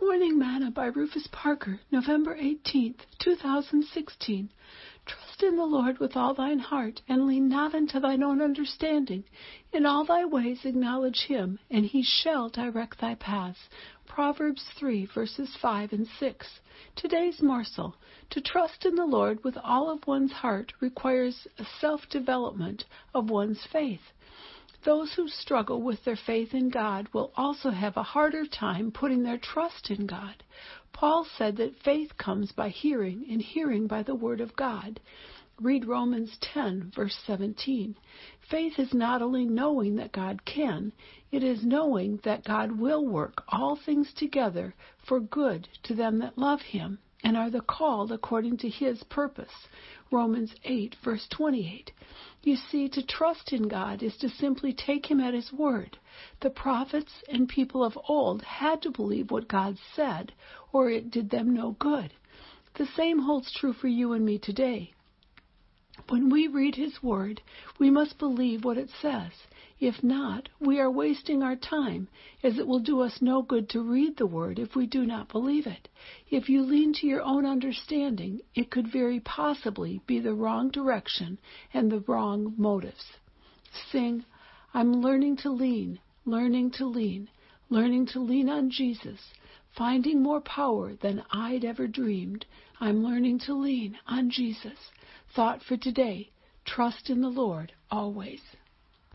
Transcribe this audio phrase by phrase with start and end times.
[0.00, 4.48] Morning Manna by Rufus Parker, November 18th, 2016.
[5.04, 9.24] Trust in the Lord with all thine heart, and lean not unto thine own understanding.
[9.72, 13.68] In all thy ways acknowledge him, and he shall direct thy paths.
[14.06, 16.60] Proverbs 3, verses 5 and 6.
[16.94, 17.96] Today's morsel.
[18.30, 22.84] To trust in the Lord with all of one's heart requires a self development
[23.14, 24.12] of one's faith.
[24.84, 29.24] Those who struggle with their faith in God will also have a harder time putting
[29.24, 30.44] their trust in God.
[30.92, 35.00] Paul said that faith comes by hearing, and hearing by the Word of God.
[35.60, 37.96] Read Romans 10, verse 17.
[38.48, 40.92] Faith is not only knowing that God can,
[41.32, 44.74] it is knowing that God will work all things together
[45.04, 49.66] for good to them that love Him and are the called according to his purpose.
[50.10, 51.92] Romans 8, verse 28.
[52.42, 55.98] You see, to trust in God is to simply take him at his word.
[56.40, 60.32] The prophets and people of old had to believe what God said,
[60.72, 62.12] or it did them no good.
[62.74, 64.92] The same holds true for you and me today.
[66.08, 67.42] When we read His Word,
[67.78, 69.32] we must believe what it says.
[69.80, 72.08] If not, we are wasting our time,
[72.42, 75.28] as it will do us no good to read the Word if we do not
[75.28, 75.88] believe it.
[76.30, 81.38] If you lean to your own understanding, it could very possibly be the wrong direction
[81.72, 83.18] and the wrong motives.
[83.70, 84.24] Sing,
[84.74, 87.28] I'm learning to lean, learning to lean,
[87.70, 89.32] learning to lean on Jesus,
[89.76, 92.46] finding more power than I'd ever dreamed.
[92.80, 94.90] I'm learning to lean on Jesus.
[95.36, 96.30] Thought for today
[96.64, 98.42] Trust in the Lord always.